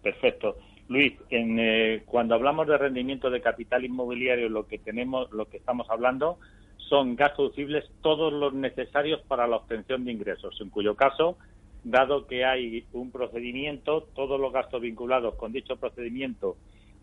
Perfecto. 0.02 0.56
Luis, 0.88 1.14
en, 1.30 1.58
eh, 1.58 2.02
cuando 2.04 2.34
hablamos 2.34 2.66
de 2.66 2.76
rendimiento 2.76 3.30
de 3.30 3.40
capital 3.40 3.84
inmobiliario, 3.84 4.48
lo 4.48 4.66
que 4.66 4.78
tenemos, 4.78 5.30
lo 5.32 5.46
que 5.46 5.58
estamos 5.58 5.88
hablando 5.90 6.38
son 6.76 7.16
gastos 7.16 7.54
deducibles 7.54 7.90
todos 8.02 8.32
los 8.32 8.52
necesarios 8.52 9.22
para 9.22 9.46
la 9.46 9.56
obtención 9.56 10.04
de 10.04 10.12
ingresos, 10.12 10.60
en 10.60 10.68
cuyo 10.68 10.94
caso, 10.94 11.38
dado 11.84 12.26
que 12.26 12.44
hay 12.44 12.84
un 12.92 13.10
procedimiento, 13.10 14.08
todos 14.14 14.38
los 14.38 14.52
gastos 14.52 14.82
vinculados 14.82 15.36
con 15.36 15.52
dicho 15.52 15.76
procedimiento 15.76 16.56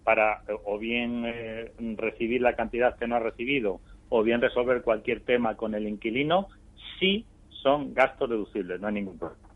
para 0.03 0.43
o 0.65 0.77
bien 0.77 1.23
eh, 1.25 1.71
recibir 1.97 2.41
la 2.41 2.55
cantidad 2.55 2.97
que 2.97 3.07
no 3.07 3.15
ha 3.15 3.19
recibido 3.19 3.79
o 4.09 4.23
bien 4.23 4.41
resolver 4.41 4.81
cualquier 4.81 5.21
tema 5.21 5.55
con 5.55 5.75
el 5.75 5.87
inquilino, 5.87 6.47
sí 6.99 7.25
son 7.49 7.93
gastos 7.93 8.29
deducibles, 8.29 8.79
no 8.79 8.87
hay 8.87 8.93
ningún 8.93 9.17
problema. 9.17 9.49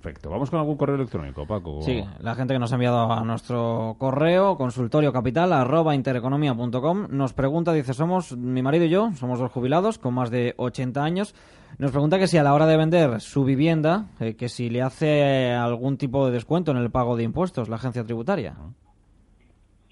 Perfecto. 0.00 0.30
Vamos 0.30 0.48
con 0.50 0.60
algún 0.60 0.76
correo 0.76 0.94
electrónico, 0.94 1.44
Paco. 1.44 1.82
Sí, 1.82 2.04
la 2.20 2.36
gente 2.36 2.54
que 2.54 2.60
nos 2.60 2.70
ha 2.70 2.76
enviado 2.76 3.10
a 3.12 3.24
nuestro 3.24 3.96
correo, 3.98 4.56
consultoriocapital, 4.56 5.52
arroba 5.52 5.94
intereconomía.com, 5.94 7.08
nos 7.10 7.32
pregunta, 7.32 7.72
dice, 7.72 7.94
somos, 7.94 8.36
mi 8.36 8.62
marido 8.62 8.84
y 8.84 8.90
yo, 8.90 9.10
somos 9.14 9.40
dos 9.40 9.50
jubilados 9.50 9.98
con 9.98 10.14
más 10.14 10.30
de 10.30 10.54
80 10.56 11.02
años, 11.02 11.34
nos 11.78 11.90
pregunta 11.90 12.18
que 12.18 12.28
si 12.28 12.38
a 12.38 12.44
la 12.44 12.54
hora 12.54 12.66
de 12.66 12.76
vender 12.76 13.20
su 13.20 13.42
vivienda, 13.42 14.06
eh, 14.20 14.36
que 14.36 14.48
si 14.48 14.70
le 14.70 14.82
hace 14.82 15.50
algún 15.50 15.96
tipo 15.96 16.26
de 16.26 16.32
descuento 16.32 16.70
en 16.70 16.76
el 16.76 16.90
pago 16.90 17.16
de 17.16 17.24
impuestos 17.24 17.68
la 17.68 17.76
agencia 17.76 18.04
tributaria. 18.04 18.54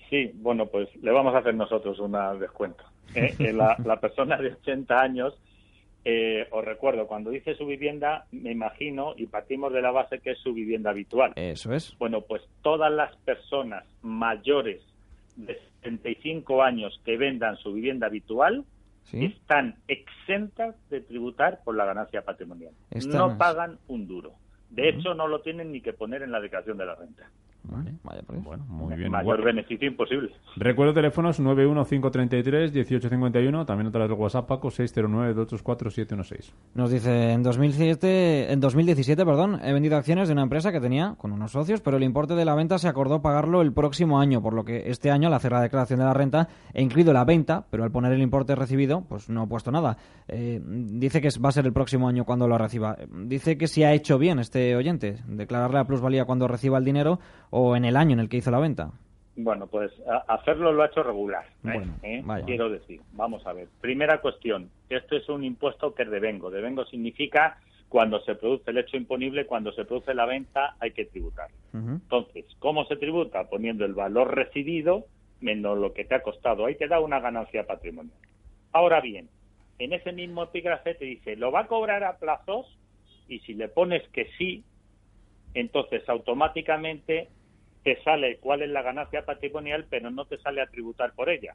Sí, 0.08 0.30
bueno, 0.36 0.66
pues 0.66 0.88
le 1.02 1.10
vamos 1.10 1.34
a 1.34 1.38
hacer 1.38 1.56
nosotros 1.56 1.98
un 1.98 2.16
descuento. 2.38 2.84
Eh, 3.12 3.34
eh, 3.40 3.52
la, 3.52 3.76
la 3.84 3.98
persona 3.98 4.36
de 4.36 4.52
80 4.52 5.00
años 5.00 5.34
eh, 6.08 6.46
os 6.52 6.64
recuerdo, 6.64 7.08
cuando 7.08 7.30
dice 7.30 7.56
su 7.56 7.66
vivienda, 7.66 8.26
me 8.30 8.52
imagino, 8.52 9.14
y 9.16 9.26
partimos 9.26 9.72
de 9.72 9.82
la 9.82 9.90
base 9.90 10.20
que 10.20 10.30
es 10.30 10.38
su 10.38 10.54
vivienda 10.54 10.90
habitual. 10.90 11.32
Eso 11.34 11.74
es. 11.74 11.98
Bueno, 11.98 12.20
pues 12.20 12.42
todas 12.62 12.92
las 12.92 13.16
personas 13.16 13.84
mayores 14.02 14.80
de 15.34 15.58
75 15.82 16.62
años 16.62 17.00
que 17.04 17.16
vendan 17.16 17.56
su 17.56 17.72
vivienda 17.72 18.06
habitual 18.06 18.64
están 19.12 19.78
exentas 19.88 20.76
de 20.90 21.00
tributar 21.00 21.60
por 21.64 21.74
la 21.74 21.84
ganancia 21.84 22.22
patrimonial. 22.22 22.72
No 23.08 23.36
pagan 23.36 23.80
un 23.88 24.06
duro. 24.06 24.34
De 24.70 24.88
hecho, 24.88 25.12
no 25.14 25.26
lo 25.26 25.40
tienen 25.40 25.72
ni 25.72 25.80
que 25.80 25.92
poner 25.92 26.22
en 26.22 26.30
la 26.30 26.40
declaración 26.40 26.78
de 26.78 26.86
la 26.86 26.94
renta. 26.94 27.28
Vaya 27.68 28.22
Bueno, 28.28 28.64
muy 28.68 28.94
bien. 28.96 29.10
Mayor 29.10 29.42
beneficio 29.42 29.88
imposible. 29.88 30.30
Recuerdo 30.56 30.92
teléfonos 30.94 31.40
915331851, 31.40 33.66
también 33.66 33.88
otra 33.88 34.02
vez 34.02 34.10
el 34.10 34.18
WhatsApp 34.18 34.46
Paco 34.46 34.68
609-284-716. 34.68 36.52
Nos 36.74 36.90
dice, 36.90 37.32
en 37.32 37.42
2007, 37.42 38.52
en 38.52 38.60
2017 38.60 39.24
perdón, 39.24 39.58
he 39.64 39.72
vendido 39.72 39.96
acciones 39.96 40.28
de 40.28 40.34
una 40.34 40.42
empresa 40.42 40.70
que 40.72 40.80
tenía 40.80 41.14
con 41.18 41.32
unos 41.32 41.52
socios, 41.52 41.80
pero 41.80 41.96
el 41.96 42.02
importe 42.02 42.34
de 42.34 42.44
la 42.44 42.54
venta 42.54 42.76
se 42.78 42.88
acordó 42.88 43.22
pagarlo 43.22 43.62
el 43.62 43.72
próximo 43.72 44.20
año, 44.20 44.42
por 44.42 44.52
lo 44.54 44.64
que 44.64 44.90
este 44.90 45.10
año, 45.10 45.28
al 45.28 45.34
hacer 45.34 45.52
la 45.52 45.60
declaración 45.60 45.98
de 45.98 46.04
la 46.04 46.14
renta, 46.14 46.48
he 46.72 46.82
incluido 46.82 47.12
la 47.12 47.24
venta, 47.24 47.66
pero 47.70 47.84
al 47.84 47.90
poner 47.90 48.12
el 48.12 48.22
importe 48.22 48.54
recibido, 48.54 49.04
pues 49.08 49.28
no 49.28 49.44
he 49.44 49.46
puesto 49.46 49.72
nada. 49.72 49.96
Eh, 50.28 50.60
dice 50.64 51.20
que 51.20 51.28
va 51.44 51.48
a 51.48 51.52
ser 51.52 51.66
el 51.66 51.72
próximo 51.72 52.08
año 52.08 52.24
cuando 52.24 52.48
lo 52.48 52.58
reciba. 52.58 52.96
Dice 53.24 53.58
que 53.58 53.66
si 53.66 53.84
ha 53.84 53.92
hecho 53.92 54.18
bien 54.18 54.38
este 54.38 54.76
oyente, 54.76 55.18
declararle 55.26 55.78
la 55.78 55.86
plusvalía 55.86 56.24
cuando 56.24 56.48
reciba 56.48 56.78
el 56.78 56.84
dinero 56.84 57.18
o 57.58 57.74
en 57.74 57.86
el 57.86 57.96
año 57.96 58.12
en 58.12 58.20
el 58.20 58.28
que 58.28 58.36
hizo 58.36 58.50
la 58.50 58.58
venta? 58.58 58.90
Bueno, 59.34 59.66
pues 59.66 59.90
hacerlo 60.28 60.72
lo 60.72 60.82
ha 60.82 60.86
hecho 60.86 61.02
regular. 61.02 61.46
¿eh? 61.64 61.82
¿Eh? 62.02 62.24
Quiero 62.44 62.68
decir, 62.68 63.00
vamos 63.12 63.46
a 63.46 63.54
ver. 63.54 63.68
Primera 63.80 64.20
cuestión, 64.20 64.68
esto 64.90 65.16
es 65.16 65.26
un 65.30 65.42
impuesto 65.42 65.94
que 65.94 66.04
devengo. 66.04 66.50
Devengo 66.50 66.84
significa 66.84 67.58
cuando 67.88 68.20
se 68.20 68.34
produce 68.34 68.70
el 68.70 68.78
hecho 68.78 68.98
imponible, 68.98 69.46
cuando 69.46 69.72
se 69.72 69.86
produce 69.86 70.12
la 70.12 70.26
venta, 70.26 70.76
hay 70.80 70.90
que 70.90 71.06
tributar. 71.06 71.48
Entonces, 71.72 72.44
¿cómo 72.58 72.84
se 72.86 72.96
tributa? 72.96 73.48
Poniendo 73.48 73.86
el 73.86 73.94
valor 73.94 74.34
recibido 74.34 75.06
menos 75.40 75.78
lo 75.78 75.94
que 75.94 76.04
te 76.04 76.14
ha 76.14 76.22
costado. 76.22 76.66
Ahí 76.66 76.74
te 76.74 76.88
da 76.88 77.00
una 77.00 77.20
ganancia 77.20 77.66
patrimonial. 77.66 78.16
Ahora 78.72 79.00
bien, 79.00 79.30
en 79.78 79.94
ese 79.94 80.12
mismo 80.12 80.42
epígrafe 80.42 80.94
te 80.94 81.06
dice, 81.06 81.36
¿lo 81.36 81.52
va 81.52 81.60
a 81.60 81.66
cobrar 81.66 82.04
a 82.04 82.16
plazos? 82.16 82.66
Y 83.28 83.38
si 83.40 83.54
le 83.54 83.68
pones 83.68 84.06
que 84.10 84.28
sí, 84.36 84.62
entonces 85.54 86.06
automáticamente 86.08 87.28
te 87.86 88.02
sale 88.02 88.38
cuál 88.38 88.62
es 88.62 88.70
la 88.70 88.82
ganancia 88.82 89.24
patrimonial, 89.24 89.86
pero 89.88 90.10
no 90.10 90.24
te 90.24 90.38
sale 90.38 90.60
a 90.60 90.66
tributar 90.66 91.12
por 91.14 91.30
ella. 91.30 91.54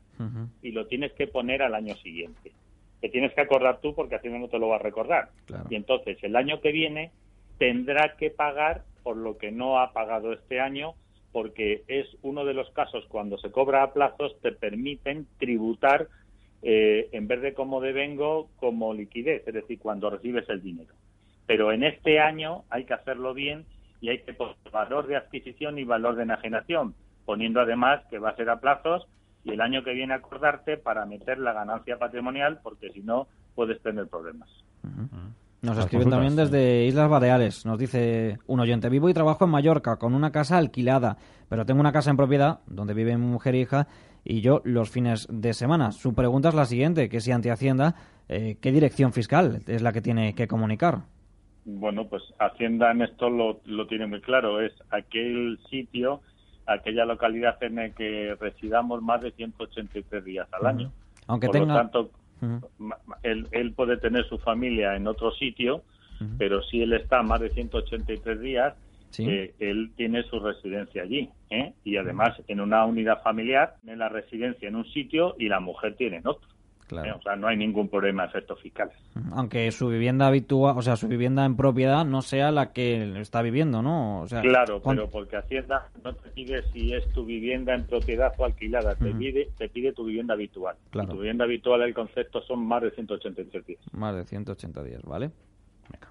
Y 0.61 0.71
lo 0.71 0.87
tienes 0.87 1.11
que 1.11 1.27
poner 1.27 1.61
al 1.61 1.75
año 1.75 1.93
siguiente. 1.95 2.53
Te 3.01 3.09
tienes 3.09 3.33
que 3.33 3.41
acordar 3.41 3.81
tú 3.81 3.93
porque 3.93 4.15
así 4.15 4.29
no 4.29 4.47
te 4.47 4.57
lo 4.57 4.69
va 4.69 4.77
a 4.77 4.79
recordar. 4.79 5.27
Y 5.69 5.75
entonces 5.75 6.17
el 6.23 6.37
año 6.37 6.61
que 6.61 6.71
viene 6.71 7.11
tendrá 7.57 8.15
que 8.15 8.29
pagar 8.29 8.85
por 9.03 9.17
lo 9.17 9.37
que 9.37 9.51
no 9.51 9.81
ha 9.81 9.91
pagado 9.91 10.31
este 10.31 10.61
año, 10.61 10.93
porque 11.33 11.83
es 11.89 12.07
uno 12.21 12.45
de 12.45 12.53
los 12.53 12.69
casos 12.69 13.05
cuando 13.09 13.37
se 13.37 13.51
cobra 13.51 13.83
a 13.83 13.91
plazos 13.91 14.39
te 14.39 14.53
permiten 14.53 15.27
tributar 15.37 16.07
eh, 16.61 17.09
en 17.11 17.27
vez 17.27 17.41
de 17.41 17.53
como 17.53 17.81
devengo, 17.81 18.47
como 18.55 18.93
liquidez, 18.93 19.45
es 19.45 19.53
decir, 19.53 19.79
cuando 19.79 20.09
recibes 20.09 20.47
el 20.47 20.61
dinero. 20.61 20.93
Pero 21.45 21.73
en 21.73 21.83
este 21.83 22.21
año 22.21 22.63
hay 22.69 22.85
que 22.85 22.93
hacerlo 22.93 23.33
bien 23.33 23.65
y 24.01 24.09
hay 24.09 24.23
que 24.23 24.33
poner 24.33 24.55
valor 24.71 25.07
de 25.07 25.15
adquisición 25.15 25.77
y 25.77 25.83
valor 25.83 26.15
de 26.15 26.23
enajenación, 26.23 26.95
poniendo 27.25 27.61
además 27.61 28.01
que 28.09 28.19
va 28.19 28.31
a 28.31 28.35
ser 28.35 28.49
a 28.49 28.59
plazos 28.59 29.07
y 29.43 29.51
el 29.51 29.61
año 29.61 29.83
que 29.83 29.93
viene 29.93 30.13
acordarte 30.13 30.77
para 30.77 31.05
meter 31.05 31.39
la 31.39 31.53
ganancia 31.53 31.97
patrimonial, 31.97 32.59
porque 32.61 32.89
si 32.89 33.01
no 33.01 33.27
puedes 33.55 33.81
tener 33.81 34.07
problemas. 34.07 34.49
Nos 35.61 35.77
escriben 35.77 36.09
también 36.09 36.35
desde 36.35 36.85
Islas 36.85 37.09
Baleares. 37.09 37.65
Nos 37.65 37.77
dice 37.77 38.39
un 38.47 38.59
oyente, 38.59 38.89
vivo 38.89 39.09
y 39.09 39.13
trabajo 39.13 39.45
en 39.45 39.51
Mallorca 39.51 39.97
con 39.97 40.15
una 40.15 40.31
casa 40.31 40.57
alquilada, 40.57 41.17
pero 41.49 41.65
tengo 41.65 41.79
una 41.79 41.91
casa 41.91 42.09
en 42.09 42.17
propiedad 42.17 42.59
donde 42.65 42.95
vive 42.95 43.15
mi 43.17 43.27
mujer 43.27 43.53
e 43.55 43.59
hija 43.59 43.87
y 44.23 44.41
yo 44.41 44.61
los 44.63 44.89
fines 44.89 45.27
de 45.29 45.53
semana. 45.53 45.91
Su 45.91 46.13
pregunta 46.15 46.49
es 46.49 46.55
la 46.55 46.65
siguiente, 46.65 47.09
que 47.09 47.21
si 47.21 47.31
ante 47.31 47.51
Hacienda, 47.51 47.95
eh, 48.27 48.57
¿qué 48.59 48.71
dirección 48.71 49.13
fiscal 49.13 49.61
es 49.67 49.81
la 49.83 49.93
que 49.93 50.01
tiene 50.01 50.33
que 50.33 50.47
comunicar? 50.47 51.03
Bueno, 51.65 52.07
pues 52.07 52.23
Hacienda 52.39 52.91
en 52.91 53.01
esto 53.03 53.29
lo, 53.29 53.87
tiene 53.87 54.07
muy 54.07 54.21
claro. 54.21 54.61
Es 54.61 54.73
aquel 54.89 55.59
sitio, 55.69 56.21
aquella 56.65 57.05
localidad 57.05 57.61
en 57.63 57.75
la 57.75 57.89
que 57.89 58.35
residamos 58.39 59.01
más 59.01 59.21
de 59.21 59.31
183 59.31 60.23
días 60.23 60.47
al 60.53 60.65
año. 60.65 60.91
Aunque 61.27 61.47
Por 61.47 61.53
tenga... 61.53 61.73
lo 61.73 61.79
tanto, 61.79 62.11
él, 63.23 63.73
puede 63.75 63.97
tener 63.97 64.27
su 64.27 64.39
familia 64.39 64.95
en 64.95 65.07
otro 65.07 65.31
sitio, 65.31 65.83
pero 66.37 66.61
si 66.63 66.81
él 66.81 66.93
está 66.93 67.23
más 67.23 67.41
de 67.41 67.49
183 67.49 68.39
días, 68.39 68.75
eh, 69.17 69.53
él 69.59 69.91
tiene 69.95 70.23
su 70.23 70.39
residencia 70.39 71.03
allí. 71.03 71.29
¿eh? 71.49 71.73
Y 71.83 71.97
además, 71.97 72.41
en 72.47 72.61
una 72.61 72.85
unidad 72.85 73.21
familiar, 73.23 73.75
tiene 73.81 73.97
la 73.97 74.09
residencia 74.09 74.67
en 74.67 74.75
un 74.75 74.85
sitio 74.85 75.35
y 75.37 75.47
la 75.49 75.59
mujer 75.59 75.95
tiene 75.95 76.17
en 76.17 76.27
otro. 76.27 76.47
Eh, 76.91 77.11
o 77.11 77.21
sea, 77.21 77.35
no 77.35 77.47
hay 77.47 77.57
ningún 77.57 77.87
problema 77.89 78.23
de 78.23 78.29
efectos 78.29 78.59
fiscales. 78.61 78.95
Aunque 79.33 79.71
su 79.71 79.87
vivienda 79.87 80.27
habitual, 80.27 80.77
o 80.77 80.81
sea, 80.81 80.95
su 80.95 81.07
vivienda 81.07 81.45
en 81.45 81.55
propiedad 81.55 82.05
no 82.05 82.21
sea 82.21 82.51
la 82.51 82.73
que 82.73 83.19
está 83.19 83.41
viviendo, 83.41 83.81
¿no? 83.81 84.21
O 84.21 84.27
sea, 84.27 84.41
claro, 84.41 84.81
pero 84.83 85.09
porque 85.09 85.37
Hacienda 85.37 85.89
no 86.03 86.13
te 86.13 86.29
pide 86.29 86.63
si 86.71 86.93
es 86.93 87.07
tu 87.13 87.25
vivienda 87.25 87.73
en 87.73 87.85
propiedad 87.85 88.33
o 88.37 88.45
alquilada, 88.45 88.95
te, 88.95 89.11
pide, 89.13 89.49
te 89.57 89.69
pide 89.69 89.93
tu 89.93 90.05
vivienda 90.05 90.33
habitual. 90.33 90.75
Claro. 90.89 91.09
tu 91.09 91.17
vivienda 91.17 91.45
habitual, 91.45 91.81
el 91.83 91.93
concepto 91.93 92.41
son 92.41 92.65
más 92.65 92.83
de 92.83 92.91
183 92.91 93.65
días. 93.65 93.81
Más 93.93 94.15
de 94.15 94.25
180 94.25 94.83
días, 94.83 95.01
¿vale? 95.03 95.31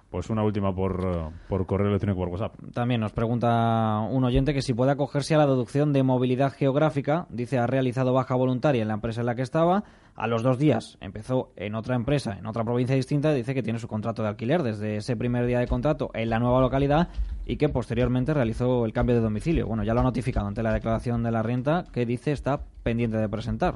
Pues 0.09 0.29
una 0.29 0.43
última 0.43 0.75
por, 0.75 1.31
por 1.47 1.65
correo 1.65 1.87
electrónico 1.87 2.19
por 2.19 2.29
WhatsApp. 2.29 2.53
También 2.73 2.99
nos 2.99 3.13
pregunta 3.13 3.99
un 4.09 4.25
oyente 4.25 4.53
que 4.53 4.61
si 4.61 4.73
puede 4.73 4.91
acogerse 4.91 5.35
a 5.35 5.37
la 5.37 5.45
deducción 5.45 5.93
de 5.93 6.03
movilidad 6.03 6.51
geográfica. 6.51 7.27
Dice, 7.29 7.57
ha 7.57 7.65
realizado 7.65 8.11
baja 8.11 8.35
voluntaria 8.35 8.81
en 8.81 8.89
la 8.89 8.95
empresa 8.95 9.21
en 9.21 9.27
la 9.27 9.35
que 9.35 9.41
estaba. 9.41 9.85
A 10.15 10.27
los 10.27 10.43
dos 10.43 10.59
días 10.59 10.97
empezó 10.99 11.53
en 11.55 11.75
otra 11.75 11.95
empresa, 11.95 12.35
en 12.37 12.45
otra 12.45 12.65
provincia 12.65 12.93
distinta. 12.93 13.33
Dice 13.33 13.53
que 13.53 13.63
tiene 13.63 13.79
su 13.79 13.87
contrato 13.87 14.21
de 14.21 14.27
alquiler 14.27 14.63
desde 14.63 14.97
ese 14.97 15.15
primer 15.15 15.45
día 15.45 15.59
de 15.59 15.67
contrato 15.67 16.09
en 16.13 16.29
la 16.29 16.39
nueva 16.39 16.59
localidad 16.59 17.07
y 17.45 17.55
que 17.55 17.69
posteriormente 17.69 18.33
realizó 18.33 18.85
el 18.85 18.91
cambio 18.91 19.15
de 19.15 19.21
domicilio. 19.21 19.65
Bueno, 19.65 19.85
ya 19.85 19.93
lo 19.93 20.01
ha 20.01 20.03
notificado 20.03 20.47
ante 20.47 20.61
la 20.61 20.73
declaración 20.73 21.23
de 21.23 21.31
la 21.31 21.41
renta 21.41 21.85
que 21.93 22.05
dice 22.05 22.33
está 22.33 22.59
pendiente 22.83 23.15
de 23.15 23.29
presentar. 23.29 23.75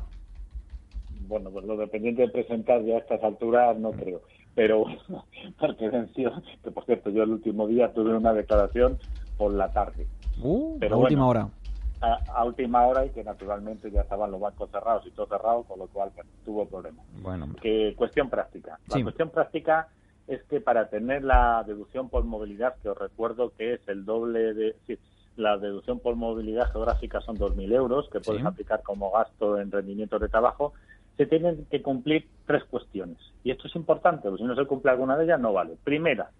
Bueno, 1.27 1.49
pues 1.49 1.65
lo 1.65 1.77
de 1.77 1.87
pendiente 1.87 2.23
de 2.23 2.29
presentar 2.29 2.83
ya 2.83 2.95
a 2.95 2.99
estas 2.99 3.23
alturas 3.23 3.77
no 3.79 3.91
creo 3.91 4.21
pero 4.55 4.85
perteneció, 5.59 6.31
que 6.63 6.71
por 6.71 6.85
cierto 6.85 7.09
yo 7.09 7.23
el 7.23 7.31
último 7.31 7.67
día 7.67 7.93
tuve 7.93 8.15
una 8.15 8.33
declaración 8.33 8.97
por 9.37 9.53
la 9.53 9.71
tarde. 9.71 10.07
Uh, 10.41 10.77
pero 10.79 10.95
a 10.95 10.99
última 10.99 11.27
hora. 11.27 11.49
A, 12.01 12.43
última 12.43 12.85
hora 12.85 13.05
y 13.05 13.09
que 13.09 13.23
naturalmente 13.23 13.89
ya 13.89 14.01
estaban 14.01 14.29
los 14.29 14.39
bancos 14.39 14.69
cerrados 14.69 15.07
y 15.07 15.11
todo 15.11 15.25
cerrado, 15.25 15.63
con 15.63 15.79
lo 15.79 15.87
cual 15.87 16.11
tuvo 16.43 16.65
problemas. 16.65 17.03
Bueno. 17.21 17.47
Que, 17.61 17.95
cuestión 17.97 18.29
práctica. 18.29 18.79
La 18.89 19.01
cuestión 19.01 19.29
práctica 19.29 19.87
es 20.27 20.43
que 20.43 20.61
para 20.61 20.89
tener 20.89 21.23
la 21.23 21.63
deducción 21.65 22.09
por 22.09 22.23
movilidad, 22.23 22.75
que 22.81 22.89
os 22.89 22.97
recuerdo 22.97 23.53
que 23.57 23.73
es 23.73 23.87
el 23.87 24.05
doble 24.05 24.53
de... 24.53 24.75
la 25.35 25.57
deducción 25.57 25.99
por 25.99 26.15
movilidad 26.15 26.71
geográfica 26.71 27.21
son 27.21 27.37
2.000 27.37 27.73
euros 27.73 28.07
que 28.11 28.19
puedes 28.19 28.45
aplicar 28.45 28.83
como 28.83 29.11
gasto 29.11 29.59
en 29.59 29.71
rendimiento 29.71 30.19
de 30.19 30.29
trabajo, 30.29 30.73
se 31.17 31.25
tienen 31.25 31.65
que 31.71 31.81
cumplir 31.81 32.27
tres 32.45 32.63
cuestiones. 32.65 33.17
Y 33.43 33.51
esto 33.51 33.67
es 33.67 33.75
importante, 33.75 34.27
porque 34.29 34.43
si 34.43 34.47
no 34.47 34.55
se 34.55 34.65
cumple 34.65 34.91
alguna 34.91 35.17
de 35.17 35.25
ellas 35.25 35.39
no 35.39 35.53
vale. 35.53 35.77
Primera, 35.83 36.31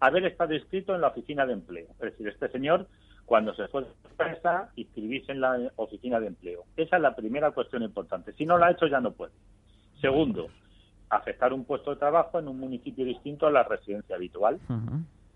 haber 0.00 0.24
estado 0.26 0.54
inscrito 0.54 0.94
en 0.94 1.00
la 1.00 1.08
oficina 1.08 1.46
de 1.46 1.52
empleo. 1.52 1.86
Es 1.92 2.12
decir, 2.12 2.28
este 2.28 2.48
señor, 2.48 2.86
cuando 3.26 3.54
se 3.54 3.68
fue 3.68 3.82
de 3.82 3.88
la 3.88 4.10
empresa, 4.10 4.70
inscribirse 4.76 5.32
en 5.32 5.40
la 5.40 5.72
oficina 5.76 6.20
de 6.20 6.28
empleo. 6.28 6.64
Esa 6.76 6.96
es 6.96 7.02
la 7.02 7.14
primera 7.14 7.50
cuestión 7.50 7.82
importante. 7.82 8.32
Si 8.34 8.46
no 8.46 8.56
lo 8.56 8.64
ha 8.64 8.70
hecho, 8.70 8.86
ya 8.86 9.00
no 9.00 9.12
puede. 9.12 9.32
Segundo, 10.00 10.48
aceptar 11.10 11.52
un 11.52 11.64
puesto 11.64 11.90
de 11.90 11.96
trabajo 11.96 12.38
en 12.38 12.48
un 12.48 12.58
municipio 12.58 13.04
distinto 13.04 13.46
a 13.46 13.50
la 13.50 13.62
residencia 13.62 14.16
habitual. 14.16 14.58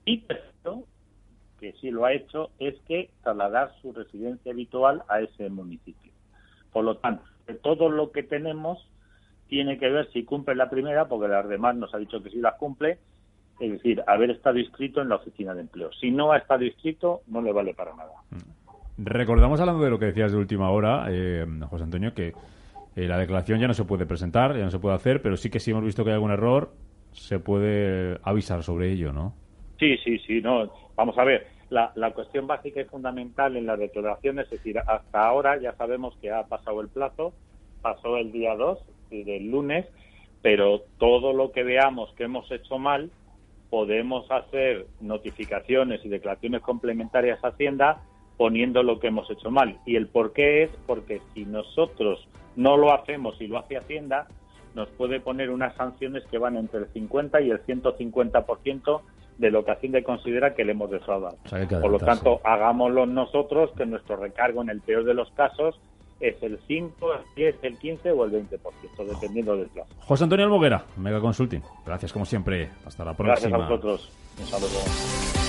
Y 0.04 0.18
tercero, 0.21 0.85
que 1.61 1.73
sí 1.75 1.90
lo 1.90 2.04
ha 2.04 2.12
hecho, 2.12 2.50
es 2.59 2.75
que 2.87 3.11
trasladar 3.23 3.73
su 3.80 3.92
residencia 3.92 4.52
habitual 4.52 5.02
a 5.09 5.21
ese 5.21 5.49
municipio. 5.50 6.12
Por 6.73 6.85
lo 6.85 6.97
tanto, 6.99 7.25
de 7.49 7.55
todo 7.55 7.88
lo 7.88 8.12
que 8.12 8.23
tenemos 8.23 8.87
tiene 9.49 9.78
que 9.78 9.88
ver 9.88 10.09
si 10.12 10.25
cumple 10.25 10.55
la 10.55 10.69
primera, 10.69 11.09
porque 11.09 11.28
las 11.28 11.49
demás 11.49 11.75
nos 11.75 11.93
ha 11.95 11.99
dicho 11.99 12.23
que 12.23 12.31
sí 12.31 12.37
las 12.37 12.55
cumple, 12.57 12.99
es 13.59 13.73
decir, 13.73 14.02
haber 14.07 14.31
estado 14.31 14.59
inscrito 14.59 15.00
en 15.00 15.09
la 15.09 15.17
oficina 15.17 15.55
de 15.55 15.62
empleo. 15.62 15.90
Si 15.93 16.11
no 16.11 16.33
ha 16.33 16.38
estado 16.38 16.64
inscrito, 16.64 17.23
no 17.26 17.40
le 17.40 17.52
vale 17.52 17.75
para 17.75 17.95
nada. 17.97 18.12
Recordamos, 18.99 19.59
hablando 19.61 19.83
de 19.83 19.90
lo 19.90 19.99
que 19.99 20.07
decías 20.07 20.33
de 20.33 20.38
última 20.38 20.71
hora, 20.71 21.07
eh, 21.09 21.47
José 21.69 21.85
Antonio, 21.85 22.12
que 22.12 22.35
eh, 22.95 23.09
la 23.09 23.17
declaración 23.17 23.59
ya 23.59 23.67
no 23.67 23.75
se 23.75 23.85
puede 23.85 24.07
presentar, 24.07 24.55
ya 24.57 24.64
no 24.64 24.71
se 24.71 24.78
puede 24.78 24.97
hacer, 24.97 25.23
pero 25.23 25.37
sí 25.37 25.50
que 25.50 25.61
si 25.61 25.71
hemos 25.71 25.85
visto 25.85 26.05
que 26.05 26.11
hay 26.11 26.14
algún 26.14 26.31
error, 26.31 26.73
se 27.12 27.38
puede 27.38 28.19
avisar 28.23 28.62
sobre 28.62 28.93
ello, 28.93 29.12
¿no? 29.12 29.35
Sí, 29.78 29.97
sí, 30.05 30.19
sí, 30.19 30.40
no. 30.43 30.71
Vamos 30.95 31.17
a 31.17 31.25
ver, 31.25 31.47
la, 31.71 31.93
la 31.95 32.13
cuestión 32.13 32.47
básica 32.47 32.81
y 32.81 32.85
fundamental 32.85 33.57
en 33.57 33.67
las 33.67 33.79
declaraciones 33.79 34.47
es 34.47 34.51
decir, 34.51 34.79
hasta 34.79 35.27
ahora 35.27 35.61
ya 35.61 35.75
sabemos 35.77 36.17
que 36.21 36.31
ha 36.31 36.45
pasado 36.45 36.81
el 36.81 36.89
plazo, 36.89 37.33
pasó 37.83 38.17
el 38.17 38.33
día 38.33 38.55
2 38.57 38.79
del 39.11 39.51
lunes, 39.51 39.87
pero 40.43 40.83
todo 40.99 41.33
lo 41.33 41.53
que 41.53 41.63
veamos 41.63 42.13
que 42.15 42.25
hemos 42.25 42.51
hecho 42.51 42.79
mal, 42.79 43.11
podemos 43.71 44.31
hacer 44.31 44.87
notificaciones 45.01 46.05
y 46.05 46.09
declaraciones 46.09 46.63
complementarias 46.63 47.43
a 47.45 47.49
Hacienda 47.49 48.03
poniendo 48.37 48.83
lo 48.83 49.01
que 49.01 49.09
hemos 49.09 49.31
hecho 49.31 49.51
mal. 49.51 49.79
Y 49.85 49.97
el 49.97 50.07
por 50.07 50.33
qué 50.33 50.63
es 50.63 50.71
porque 50.87 51.21
si 51.35 51.45
nosotros 51.45 52.27
no 52.57 52.77
lo 52.77 52.93
hacemos 52.93 53.41
y 53.41 53.47
lo 53.47 53.59
hace 53.59 53.77
Hacienda, 53.77 54.29
nos 54.75 54.89
puede 54.91 55.21
poner 55.21 55.51
unas 55.51 55.75
sanciones 55.75 56.25
que 56.31 56.39
van 56.39 56.57
entre 56.57 56.81
el 56.81 56.87
50 56.93 57.41
y 57.41 57.51
el 57.51 57.65
150% 57.65 59.01
de 59.38 59.50
lo 59.50 59.64
que 59.64 59.71
Hacienda 59.71 60.02
considera 60.02 60.54
que 60.54 60.64
le 60.64 60.73
hemos 60.73 60.90
defraudado. 60.90 61.37
Por 61.49 61.90
lo 61.90 61.99
tanto, 61.99 62.40
hagámoslo 62.45 63.07
nosotros, 63.07 63.71
que 63.76 63.87
nuestro 63.87 64.16
recargo 64.16 64.62
en 64.62 64.71
el 64.71 64.80
peor 64.80 65.04
de 65.04 65.14
los 65.14 65.30
casos 65.33 65.78
es 66.21 66.42
el 66.42 66.59
5, 66.66 67.14
el 67.14 67.21
10, 67.37 67.57
el 67.62 67.78
15 67.78 68.11
o 68.11 68.25
el 68.25 68.33
20%, 68.33 68.59
dependiendo 69.07 69.57
del 69.57 69.68
plazo. 69.68 69.95
José 70.00 70.25
Antonio 70.25 70.47
Almoguera, 70.47 70.85
Mega 70.97 71.21
Consulting. 71.21 71.62
Gracias 71.87 72.12
como 72.12 72.25
siempre. 72.25 72.71
Hasta 72.85 73.04
la 73.04 73.14
próxima. 73.14 73.35
Gracias 73.35 73.52
a 73.52 73.59
vosotros. 73.59 74.12
Un 74.40 74.47
saludo. 74.47 75.48